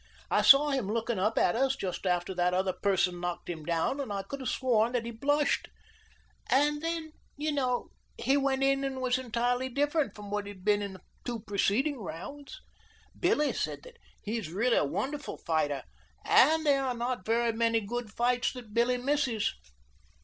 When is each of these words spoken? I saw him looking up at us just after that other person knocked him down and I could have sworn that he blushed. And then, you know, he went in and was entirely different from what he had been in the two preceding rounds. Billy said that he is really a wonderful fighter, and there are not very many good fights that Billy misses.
I 0.31 0.41
saw 0.41 0.71
him 0.71 0.87
looking 0.87 1.19
up 1.19 1.37
at 1.37 1.55
us 1.55 1.75
just 1.75 2.07
after 2.07 2.33
that 2.33 2.55
other 2.55 2.73
person 2.73 3.19
knocked 3.19 3.47
him 3.47 3.63
down 3.63 3.99
and 3.99 4.11
I 4.11 4.23
could 4.23 4.39
have 4.39 4.49
sworn 4.49 4.93
that 4.93 5.05
he 5.05 5.11
blushed. 5.11 5.69
And 6.49 6.81
then, 6.81 7.11
you 7.37 7.51
know, 7.51 7.89
he 8.17 8.35
went 8.35 8.63
in 8.63 8.83
and 8.83 8.99
was 8.99 9.19
entirely 9.19 9.69
different 9.69 10.15
from 10.15 10.31
what 10.31 10.45
he 10.47 10.53
had 10.53 10.65
been 10.65 10.81
in 10.81 10.93
the 10.93 11.01
two 11.23 11.41
preceding 11.41 11.99
rounds. 12.01 12.59
Billy 13.19 13.53
said 13.53 13.83
that 13.83 13.97
he 14.23 14.39
is 14.39 14.49
really 14.49 14.77
a 14.77 14.83
wonderful 14.83 15.37
fighter, 15.37 15.83
and 16.25 16.65
there 16.65 16.83
are 16.83 16.95
not 16.95 17.23
very 17.23 17.51
many 17.53 17.79
good 17.79 18.11
fights 18.11 18.53
that 18.53 18.73
Billy 18.73 18.97
misses. 18.97 19.53